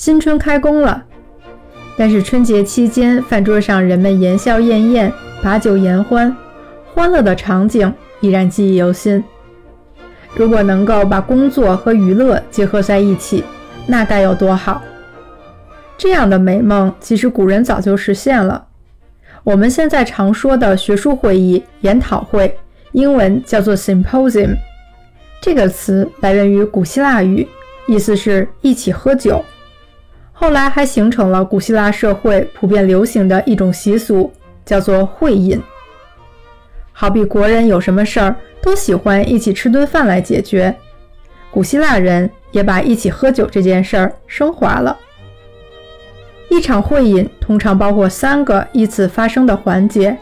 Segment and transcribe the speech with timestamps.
[0.00, 1.04] 新春开工了。
[1.94, 6.34] 但是春节期间，饭桌上人们言笑晏晏，把酒言欢，
[6.94, 9.22] 欢乐的场景依然记忆犹新。
[10.34, 13.44] 如果能够把工作和娱乐结合在一起，
[13.86, 14.82] 那该有多好！
[15.98, 18.68] 这样的美梦，其实古人早就实现了。
[19.44, 22.56] 我们现在常说的学术会议、研讨会，
[22.92, 24.56] 英文叫做 symposium，
[25.42, 27.46] 这个词来源于古希腊语，
[27.86, 29.44] 意思是一起喝酒。
[30.40, 34.32] 后来还形成了古希腊社会普遍流行的一种习俗，
[34.64, 35.60] 叫做会饮。
[36.92, 40.74] 好比国人有什么事儿都喜欢一起吃顿饭来解决，
[41.50, 44.96] 古希腊人也把一起喝酒这件事儿升华了。
[46.48, 50.16] 一场会饮通常包括三个依次发生的环节：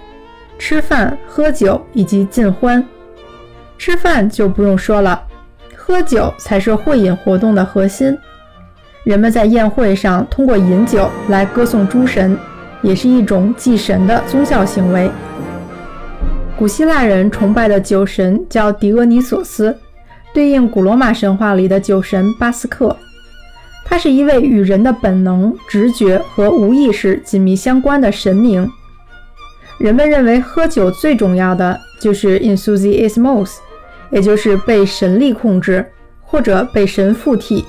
[0.59, 2.85] 吃饭、喝酒以及尽欢。
[3.79, 5.23] 吃饭就不用说了，
[5.77, 8.19] 喝酒才是会饮活动的核心。
[9.09, 12.37] 人们在宴会上通过饮酒来歌颂诸神，
[12.83, 15.11] 也是一种祭神的宗教行为。
[16.59, 19.75] 古希腊人崇拜的酒神叫狄俄尼索斯，
[20.35, 22.95] 对应古罗马神话里的酒神巴斯克。
[23.83, 28.71] 他是一位与人的本能、直觉和无意识紧密相关的神明。
[29.79, 33.53] 人们认为喝酒最重要的就是 enthusiasmos，
[34.11, 35.83] 也就是被神力控制
[36.21, 37.65] 或者被神附体。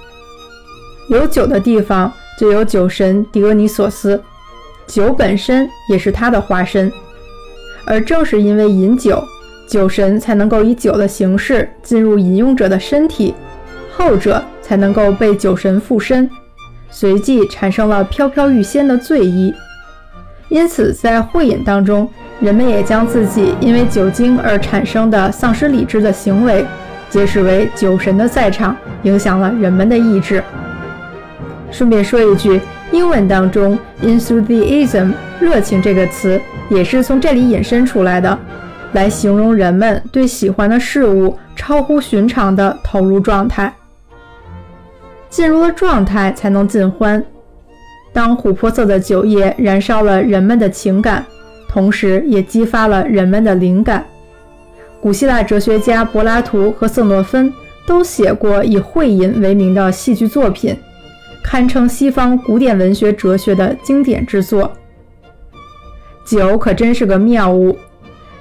[1.09, 4.21] 有酒的地方就有酒神狄俄尼索斯，
[4.85, 6.91] 酒本身也是他的化身。
[7.85, 9.23] 而正是因为饮酒，
[9.67, 13.33] 酒神才能够以酒的形式进入饮用者的身体，
[13.91, 16.29] 后者才能够被酒神附身，
[16.91, 19.51] 随即产生了飘飘欲仙的醉意。
[20.49, 22.07] 因此，在会饮当中，
[22.39, 26.63] 人们也将自己因为酒精而产生的丧失理智的行为，
[27.09, 30.43] 解释为酒神的在场影响了人们的意志。
[31.71, 32.59] 顺便说一句，
[32.91, 36.39] 英文当中 enthusiasm 热情这个词。
[36.69, 38.37] 也是从这里引申出来的，
[38.93, 43.73] 来形容人们对喜欢的事物超乎寻常的投入状态。
[45.31, 47.23] 进入了状态才能尽欢。
[48.13, 51.25] 当琥珀色的酒液燃烧了人们的情感，
[51.67, 54.05] 同时也激发了人们的灵感。
[55.01, 57.51] 古希腊哲学家柏拉图和色诺芬
[57.87, 60.75] 都写过以会饮为名的戏剧作品，
[61.43, 64.71] 堪称西方古典文学哲学的经典之作。
[66.25, 67.77] 酒可真是个妙物，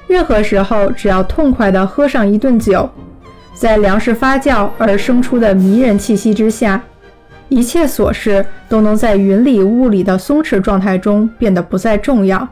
[0.06, 2.88] 任何时候只要痛快地喝上一顿酒，
[3.54, 6.82] 在粮食发酵而生出的迷人气息之下，
[7.48, 12.46] 一切琐事都能在云里雾里的松弛状态中变得不再重要。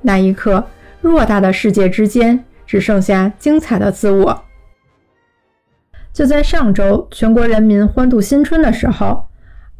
[0.00, 0.66] 那一刻，
[1.04, 4.42] 偌大的世界之间只剩下精彩的自我。
[6.12, 9.24] 就在上周，全国人民欢度新春的时候，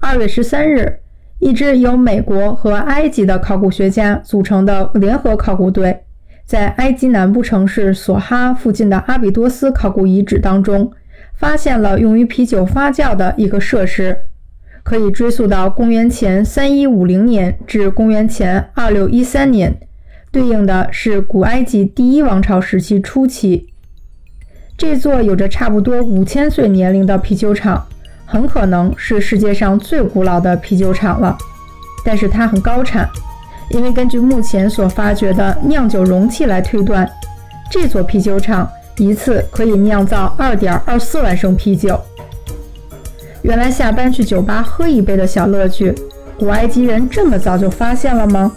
[0.02, 0.98] 二月十三日。
[1.38, 6.00] 一支由美国和埃及的考古学家组成的联合考古队，
[6.44, 10.92] 在埃及南部城市索哈附近的阿比多斯考古遗址当中，
[11.34, 14.16] 发现了用于啤酒发酵的一个设施，
[14.82, 19.76] 可以追溯到公元前三一五零年至公元前二六一三年，
[20.30, 23.72] 对应的是古埃及第一王朝时期初期。
[24.76, 27.86] 这座有着差不多五千岁年龄的啤酒厂。
[28.32, 31.36] 很可能是世界上最古老的啤酒厂了，
[32.02, 33.06] 但是它很高产，
[33.68, 37.06] 因为根据目前所发掘的酿酒容器来推断，
[37.70, 38.66] 这座啤酒厂
[38.96, 42.00] 一次可以酿造二点二四万升啤酒。
[43.42, 45.94] 原来下班去酒吧喝一杯的小乐趣，
[46.38, 48.50] 古埃及人这么早就发现了吗？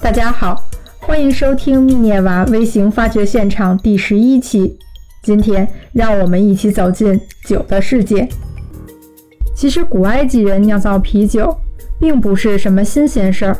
[0.00, 0.64] 大家好，
[0.98, 4.76] 欢迎收听密涅瓦微型发掘现场第十一期。
[5.22, 8.28] 今天，让我们一起走进酒的世界。
[9.54, 11.56] 其实，古埃及人酿造啤酒
[12.00, 13.56] 并不是什么新鲜事儿，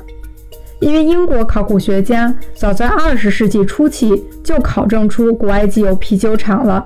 [0.81, 6.85] 因为英国考古学家早在二十世纪初期就考证出古埃及有啤酒厂了，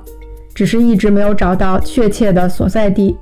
[0.55, 3.17] 只是一直没有找到确切的所在地。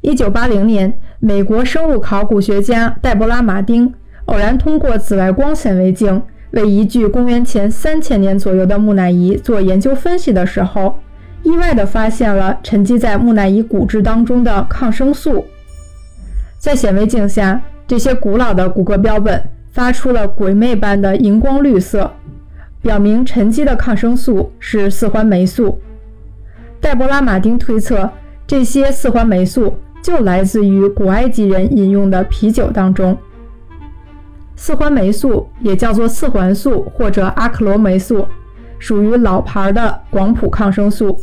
[0.00, 6.20] 一九八零年，美国生物考古学家黛博拉·马丁偶然通过紫外光显微镜。
[6.52, 10.98] 为一具公元前三千年左右的木乃伊做研究分析的时候，
[11.42, 15.44] 意外地发现了沉积在木乃伊骨质当中的抗生素。
[16.58, 22.12] 在显微镜下，这些古老的骨骼标本发出了鬼魅般的荧光绿色，
[22.80, 25.80] 表明沉积的抗生素是四环霉素。
[26.80, 28.10] 黛博拉·马丁推测，
[28.46, 33.16] 这些四环霉素就来自于古埃及人饮用的啤酒当中。
[34.56, 38.26] 四环霉素也叫做四环素或者阿克罗霉素，
[38.78, 41.18] 属于老牌的广谱抗生素，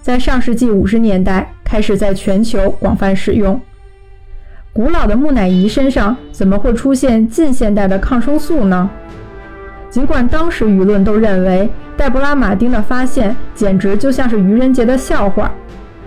[0.00, 3.60] 在上世纪五十年代开始在全球广泛使用，
[4.72, 8.88] 古老的木乃伊身上怎么会出现近现代的抗生素呢？
[9.90, 15.52] 尽管当时舆论都认为黛布拉·马丁的发现简直就像是愚人节的笑话，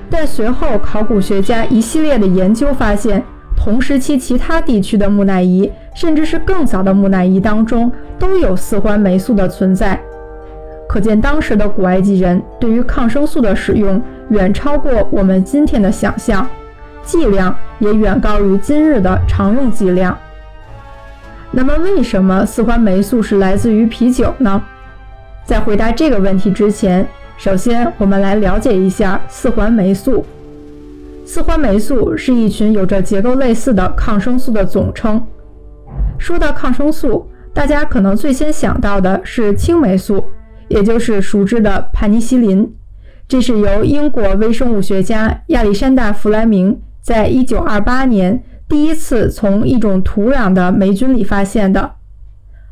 [0.09, 3.23] 但随后考古学家一系列的研究发现，
[3.55, 9.99] 同时期其他地区的木乃伊，甚至是更早的木乃伊当中都有四环霉素的存在。
[10.87, 13.99] 可见当时的古埃及人对于抗生素的使用
[14.29, 16.47] 远超过我们今天的想象，
[17.03, 20.15] 剂量也远高于今日的常用剂量。
[21.49, 24.61] 那么，为什么四环霉素是来自于啤酒呢？
[25.45, 27.07] 在回答这个问题之前，
[27.37, 30.23] 首先我们来了解一下四环霉素。
[31.25, 35.25] 四环霉素是一群有着结构类似的抗生素的总称。
[36.17, 40.23] 说到抗生素，大家可能最先想到的是青霉素。
[40.69, 42.69] 也就是熟知的盘尼西林，
[43.25, 51.93] 这是由英国微生物学家亚历山大·弗莱明在1928年第一次从一种土壤的霉菌里发现的。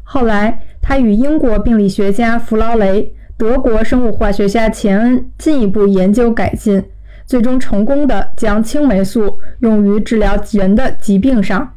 [0.04, 6.84] 后来，他与英国病理学家弗劳雷、德国生物化学家钱恩进一步研究改进，
[7.26, 11.72] 最终成功的将青霉素用于治疗人的疾病上。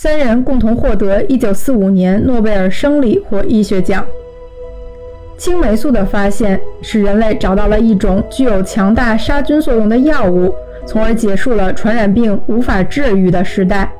[0.00, 4.06] 三人共同获得1945年诺贝尔生理或医学奖。
[5.36, 10.54] 青霉素的发现使人类找到了一种具有强大杀菌作用的药物，
[10.86, 13.92] 从而结束了传染病无法治愈的时代。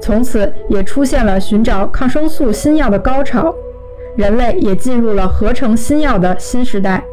[0.00, 3.54] 从此，也出现了寻找抗生素新药的高潮，
[4.16, 7.04] 人类也进入了合成新药的新时代。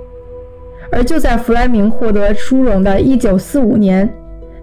[0.89, 4.09] 而就在弗莱明获得殊荣的1945年，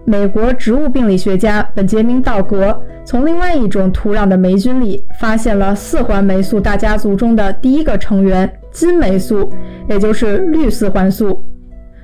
[0.05, 8.51] 美国植物病理学家本杰明·道格从另外一种土壤的霉菌里发现了四环霉素大家族中的第一个成员。
[8.71, 9.53] 金霉素，
[9.87, 11.45] 也就是绿四环素，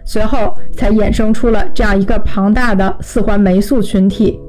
[0.06, 4.40] 随后才衍生出了这样一个庞大的四环霉素群体。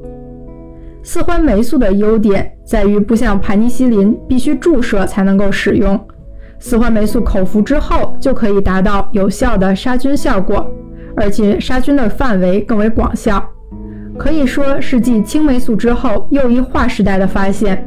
[1.02, 5.98] 四环霉素的优点在于不像盘尼西林必须注射才能够使用，
[6.58, 10.70] 四环霉素口服之后就可以达到有效的杀菌效果，
[11.20, 13.46] 而且杀菌的范围更为广效，
[14.18, 17.86] 可以说是继青霉素之后又一划时代的发现。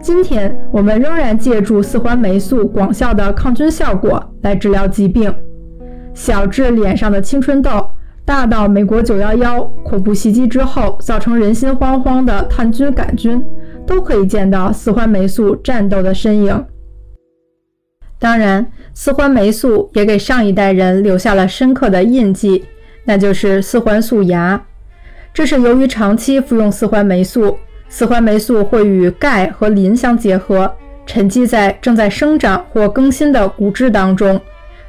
[0.00, 5.32] 今天我们仍然借助四环霉素广效的抗菌效果来治疗疾病，
[6.14, 7.88] 小至脸上的青春痘，
[8.24, 13.40] 大到美国九幺幺恐怖袭击之后造成人心惶惶的炭疽杆菌，
[13.86, 16.64] 都可以见到四环霉素战斗的身影。
[18.18, 22.64] 当然，四环霉素也给上一代人留下了深刻的印记，
[23.04, 24.60] 那就是四环素牙。
[25.34, 27.58] 这是由于长期服用四环霉素。
[27.88, 30.74] 四环霉素会与钙和磷相结合，
[31.06, 34.40] 沉积在正在生长或更新的骨质当中，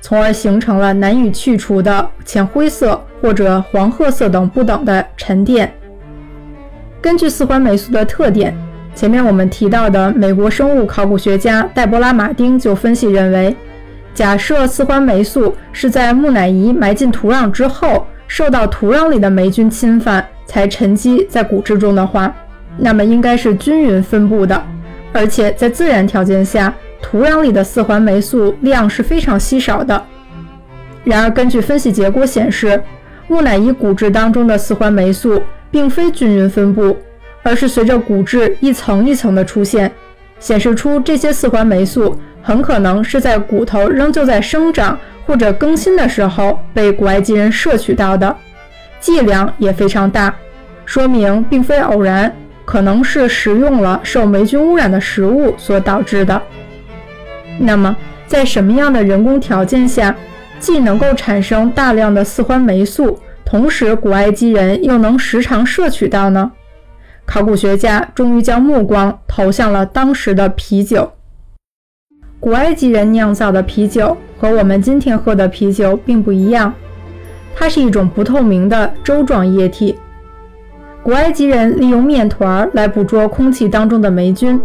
[0.02, 5.72] 从而形成了难以去除的浅灰色或者黄褐色等不等的沉淀。
[7.00, 8.58] 根据四环霉素的特点，
[8.98, 13.56] 前面我们提到的美国生物考古学家黛博拉·马丁就分析认为，
[14.16, 22.34] 假设四环霉素是在木乃伊埋进土壤之后，受到土壤里的霉菌侵犯才沉积在骨质中的话。
[22.76, 24.60] 那么应该是均匀分布的，
[25.14, 30.04] 而且在自然条件下，土壤里的四环霉素量是非常稀少的。
[31.04, 32.82] 然而，根据分析结果显示，
[33.28, 35.40] 木乃伊骨质当中的四环霉素
[35.70, 36.98] 并非均匀分布，
[37.48, 39.90] 而是随着骨质一层一层的出现，
[40.38, 48.36] 显示出这些四环霉素很可能是在骨头仍旧在生长或者更新的时候被古埃及人摄取到的，
[49.00, 50.36] 剂量也非常大，
[50.86, 52.36] 说明并非偶然。
[52.66, 56.42] 可能是食用了受霉菌污染的食物所导致的。
[57.58, 57.96] 那么，
[58.28, 60.14] 在什么样的人工条件下，
[60.60, 66.52] 既能够产生大量的四环霉素，同时古埃及人又能时常摄取到呢？
[67.28, 71.12] 考古学家终于将目光投向了当时的啤酒。
[72.40, 76.74] 古埃及人酿造的啤酒和我们今天喝的啤酒并不一样，
[77.54, 80.00] 它是一种不透明的粥状液体。
[81.04, 84.60] 古埃及人利用面团来捕捉空气当中的霉菌，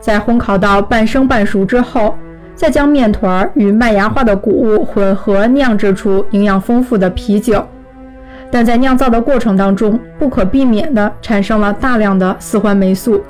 [0.00, 2.14] 在烘烤到半生半熟之后，
[2.54, 7.66] 再将面团与麦芽化的谷物混合酿制出营养丰富的啤酒。
[8.50, 13.22] 但在酿造的过程当中，不可避免地产生了大量的四环霉素。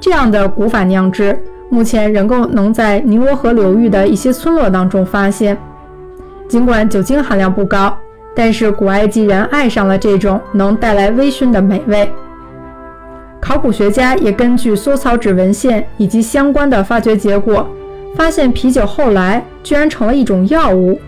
[0.00, 1.38] 这样的古法酿制，
[1.70, 5.56] 目前仍够能在尼罗河流域的一些村落当中发现，
[6.46, 7.96] 尽管酒精含量不高。
[8.34, 12.08] 但是古埃及人爱上了这种能带来微醺的美味。
[13.40, 17.66] 考古学家也根据缩草纸文献以及相关的发掘结果，
[18.14, 21.00] 发现啤酒后来居然成了一种药物。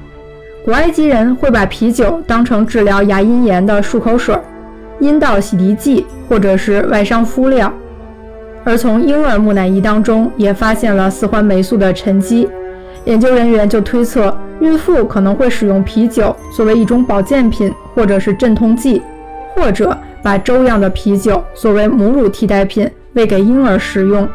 [0.62, 4.38] 古埃及人会把啤酒当成治疗牙龈炎的漱口水，
[4.99, 7.73] 阴道洗涤剂或者是外伤敷料。
[8.62, 12.47] 而从婴儿木乃伊当中也发现了四环霉素的沉积，
[13.07, 19.00] 研究人员就推测孕妇可能会使用啤酒作为一种保健品或者是镇痛剂，
[19.55, 24.29] 或者把粥样的啤酒作为母乳替代品喂给婴儿食用。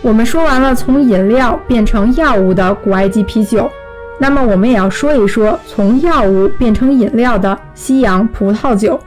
[0.00, 3.68] 我们说完了从饮料变成药物的古埃及啤酒，
[4.22, 9.00] 那么我们也要说一说从药物变成饮料的西洋葡萄酒。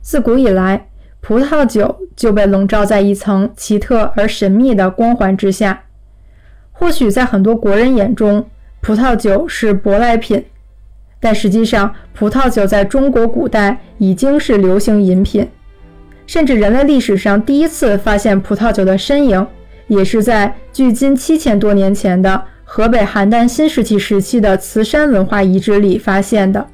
[0.00, 0.88] 自古以来，
[1.20, 5.82] 葡萄酒就被笼罩在一层奇特而神秘的光环之下。
[6.70, 8.46] 或许在很多国人眼中，
[8.80, 10.44] 葡萄酒是舶来品，
[11.18, 15.48] 但实际上，葡萄酒在中国古代已经是流行饮品。
[16.28, 19.44] 甚至人类历史上第一次发现葡萄酒的身影，
[19.88, 26.64] 也是在距今七千多年前的河北邯郸新石器时期的磁山文化遗址里发现的。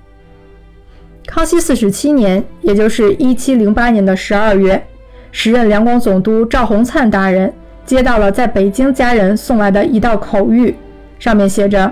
[1.24, 4.84] 康熙四十七年，也就是一七零八年的十二月，
[5.30, 7.50] 时任两广总督赵洪灿大人
[7.86, 10.74] 接到了在北京家人送来的一道口谕，
[11.20, 11.90] 上面写着：“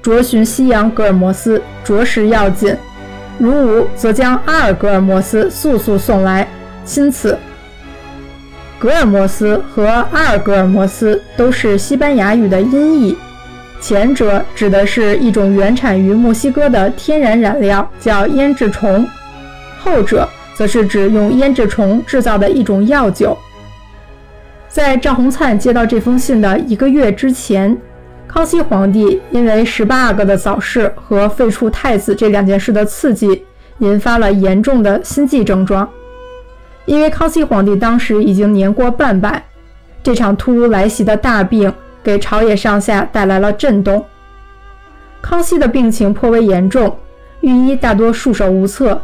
[0.00, 2.74] 着寻西洋格尔摩斯，着实要紧。
[3.36, 6.46] 如无，则将阿尔格尔摩斯速速送来。”
[6.86, 7.36] 钦此，
[8.78, 13.16] 格尔摩斯和阿尔格尔摩斯都是西班牙语的音译，
[13.80, 19.04] 前者指的是一种原产于墨西哥的天然染料，叫胭脂虫；
[19.78, 23.36] 后者则是指用胭脂虫制造的一种药酒。
[24.68, 27.74] 在赵洪灿接到这封信的一个月之前，
[28.26, 33.44] 康熙皇帝因为十八阿哥的早逝和废黜太子这两件事的刺激，
[33.78, 35.88] 引发了严重的心悸症状。
[36.86, 39.42] 因为康熙皇帝当时已经年过半百，
[40.02, 41.72] 这场突如来袭的大病
[42.02, 44.04] 给朝野上下带来了震动。
[45.22, 46.94] 康熙的病情颇为严重，
[47.40, 49.00] 御医大多束手无策，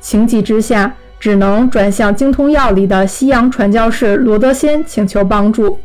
[0.00, 5.80] 情急之下只能转向精通药理的西洋传教士罗德仙请求帮助。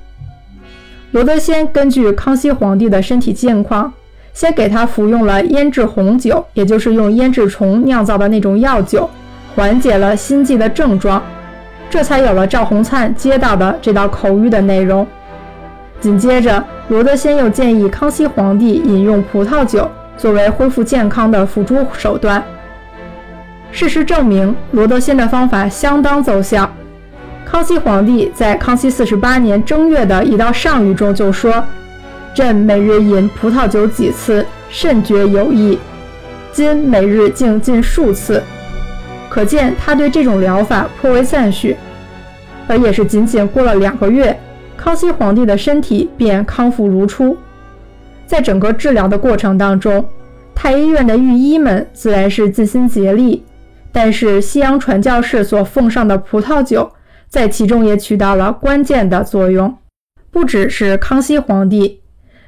[1.12, 3.92] 罗德仙根据康熙皇帝的身体健况，
[4.32, 9.10] 先给他服用了胭脂红酒，也就是用胭脂虫酿造的那种药酒，
[9.56, 11.20] 缓解了心悸的症状。
[11.90, 15.06] 这才有了赵洪灿接到的这道口谕的内容。
[16.00, 22.44] 紧接着，罗德仙又建议康熙皇帝饮用葡萄酒作为恢复健康的辅助手段。
[23.72, 26.70] 事实证明，罗德仙的方法相当奏效。
[27.46, 31.64] 康熙皇帝在康熙四十八年正月的一道上谕中就说
[32.34, 35.78] ：“朕每日饮葡萄酒几次，甚觉有益。
[36.52, 38.42] 今每日竟近数次。”
[39.30, 41.76] 可见他对这种疗法颇为赞许，
[42.68, 44.38] 而也是仅仅过了两个月，
[44.76, 47.38] 康熙皇帝的身体便康复如初。
[48.26, 50.04] 在整个治疗的过程当中，
[50.54, 53.44] 太医院的御医们自然是尽心竭力，
[53.92, 56.92] 但是西洋传教士所奉上的葡萄酒
[57.28, 59.76] 在其中也起到了关键的作用。
[60.32, 62.02] 不只是康熙皇帝，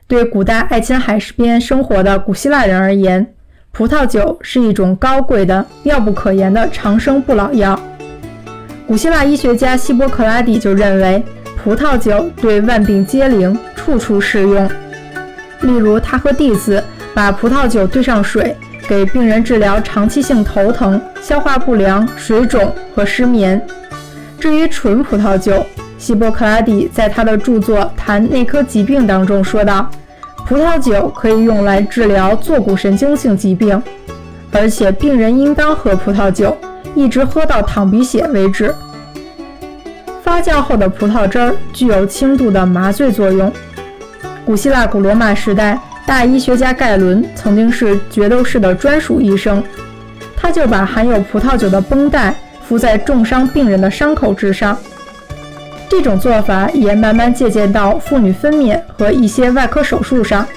[0.07, 3.33] 对古代爱琴海边生活的古希腊人而言。
[3.73, 7.79] 葡萄酒是一种高贵的、妙不可言的长生不老药。
[8.85, 11.23] 古希腊医学家希波克拉底就认为，
[11.63, 14.69] 葡萄酒对万病皆灵，处处适用。
[15.61, 18.55] 例如，他和弟子把葡萄酒兑上水，
[18.89, 23.65] 给病人治疗长期性头疼、消化不良、水肿和失眠。
[24.37, 25.65] 至于纯葡萄酒，
[25.97, 29.89] 希波克拉底在他的著作《谈内科疾病》当中说道。
[30.51, 33.81] 葡萄酒可以用来治疗坐骨神经性疾病，
[34.51, 36.57] 而且病人应当喝葡萄酒，
[36.93, 38.75] 一直喝到淌鼻血为止。
[40.21, 43.49] 发酵后的葡萄汁儿具有轻度的麻醉作用。
[44.45, 49.63] 古希腊、古罗马时代，大医学家盖伦曾经是决斗士的专属医生，
[50.35, 52.35] 他就把含有葡萄酒的绷带
[52.67, 54.77] 敷在重伤病人的伤口之上。
[55.91, 60.47] 这种做法也慢慢借鉴到妇女分娩和一些外科手术上。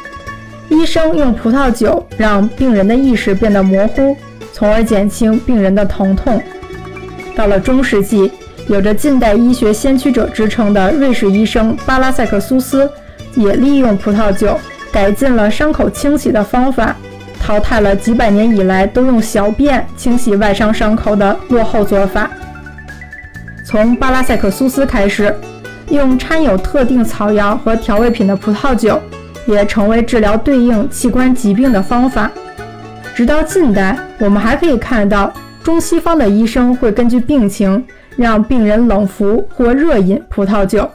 [0.69, 4.17] 医生用葡萄酒让病人的意识变得模糊，
[4.53, 6.41] 从而减轻病人的疼痛。
[7.35, 8.31] 到了中世纪，
[8.69, 12.89] 有着近代医学先驱者之称的瑞士医生巴拉塞克苏斯，
[13.35, 14.57] 也利用葡萄酒
[14.93, 16.95] 改进了伤口清洗的方法，
[17.41, 22.31] 淘汰了几百年以来都用小便清洗外伤伤口的落后做法。
[23.65, 25.35] 从巴拉塞克苏斯开始，
[25.89, 29.01] 用掺有特定草药和调味品的葡萄酒
[29.47, 32.31] 也成为治疗对应器官疾病的方法。
[33.15, 37.83] 直到近代，我们还可以看到中西方的医生会根据病情
[38.17, 40.89] 让病人冷服或热饮葡萄酒。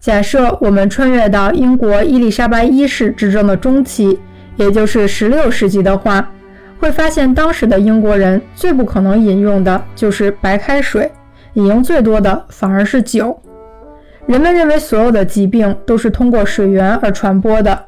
[0.00, 4.18] 假设我们穿越到英国伊丽莎白一世执政的中期，
[4.56, 6.30] 也就是16世纪的话。
[6.84, 11.10] 会发现当时的英国人最不可能饮用的就是白开水，
[11.54, 13.40] 饮用最多的反而是酒。
[14.26, 17.86] 人们认为所有的疾病都是通过水源而传播的，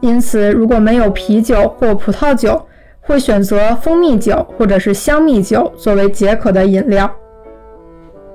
[0.00, 2.66] 因此如果没有啤酒或葡萄酒，
[3.02, 7.10] 会选择蜂蜜酒或者是香蜜酒作为解渴的饮料。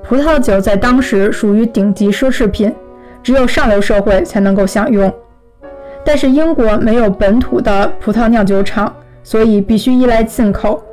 [0.03, 2.71] 葡萄酒在当时属于顶级奢侈品，
[3.23, 5.11] 只有上流社会才能够享用。
[6.05, 10.83] 但是英国没有本土的葡萄酿酒厂，所以必须依赖进口。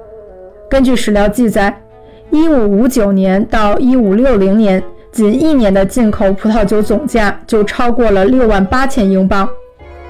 [0.69, 1.83] 根据史料记载
[2.31, 9.49] ，1559年到1560年，仅一年的进口葡萄酒总价就超过了6万八千英镑，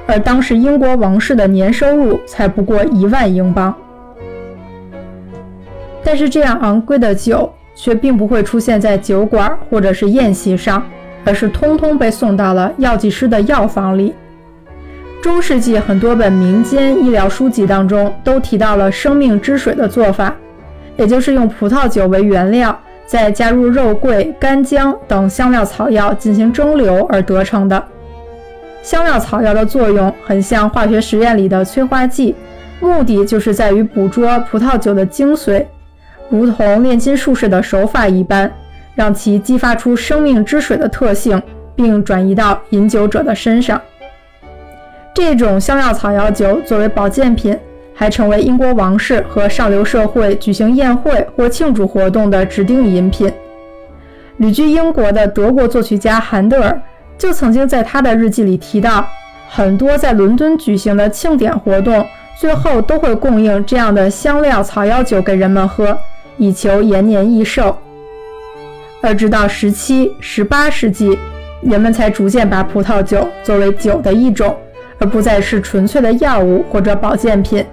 [0.07, 3.75] 而当时英国王室的年收入才不过一万英镑。
[6.05, 10.83] 但是这样昂贵的酒却并不会出现在酒馆或者是宴席上，
[11.25, 14.15] 而是通通被送到了药剂师的药房里。
[15.23, 20.35] 中世纪很多本民间医疗书籍当中都提到了生命之水的做法，
[20.97, 27.83] 也就是用葡萄酒为原料，再加入肉桂、干姜等香料草药进行蒸馏而得成的。
[28.83, 32.35] 香料草药的作用很像化学实验里的催化剂，
[32.81, 35.67] 目的就是在于捕捉葡萄酒的精髓，
[36.31, 38.51] 如同炼金术士的手法一般，
[38.95, 41.41] 让其激发出生命之水的特性，
[41.77, 43.79] 并转移到饮酒者的身上。
[45.13, 47.59] 这种香料草药酒作为保健品，
[47.95, 53.31] 还成为英国王室和上流社会举行宴会或庆祝活动的指定饮品。
[54.39, 56.81] 旅居英国的德国作曲家韩德尔
[57.19, 59.07] 就曾经在他的日记里提到，
[59.49, 62.07] 很多在伦敦举行的庆典活动，
[62.39, 65.99] 最后都会供应这样的香料草药酒给人们喝，
[66.39, 67.77] 以求延年益寿。
[69.03, 71.19] 而直到十七、十八世纪，
[71.63, 74.57] 人们才逐渐把葡萄酒作为酒的一种。
[75.01, 77.65] 而不再是纯粹的药物或者保健品，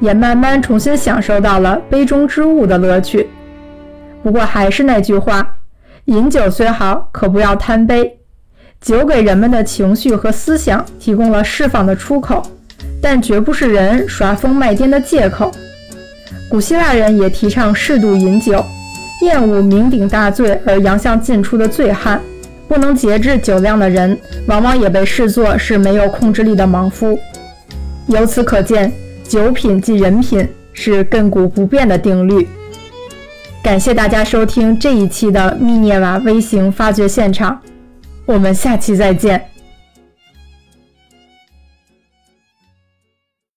[0.00, 3.28] 也慢慢重新享受到了杯中之物的乐趣。
[4.22, 5.56] 不过还是那句话，
[6.06, 8.18] 饮酒虽好，可不要贪杯。
[8.80, 12.42] 酒给人们的情绪和思想提供了释放的出口，
[13.00, 15.50] 但绝不是人耍疯卖癫的借口。
[16.50, 18.62] 古希腊人也提倡适度饮酒，
[19.22, 22.20] 厌恶酩酊大醉而洋相尽出的醉汉。
[22.68, 27.18] 不能节制酒量的人，往往也被视作是没有控制力的莽夫。
[28.06, 28.92] 由此可见，
[29.28, 32.48] 酒品即人品是亘古不变的定律。
[33.62, 37.58] 感谢大家收听这一期的密涅瓦微型发掘现场，
[38.26, 39.53] 我们下期再见。